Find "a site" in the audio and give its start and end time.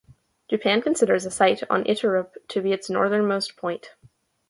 1.27-1.61